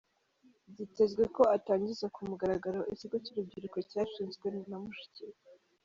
[0.71, 5.37] Byitezwe ko atangiza ku mugaragaro ikigo cy'urubyiruko cyashinzwe na mushiki we.